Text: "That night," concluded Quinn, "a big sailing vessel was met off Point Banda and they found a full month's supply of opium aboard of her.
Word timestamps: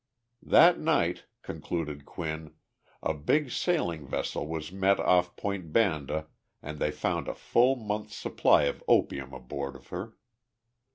"That 0.41 0.79
night," 0.79 1.25
concluded 1.43 2.07
Quinn, 2.07 2.55
"a 3.03 3.13
big 3.13 3.51
sailing 3.51 4.07
vessel 4.07 4.47
was 4.47 4.71
met 4.71 4.99
off 4.99 5.35
Point 5.35 5.71
Banda 5.71 6.25
and 6.59 6.79
they 6.79 6.89
found 6.89 7.27
a 7.27 7.35
full 7.35 7.75
month's 7.75 8.15
supply 8.15 8.63
of 8.63 8.83
opium 8.87 9.31
aboard 9.31 9.75
of 9.75 9.89
her. 9.89 10.15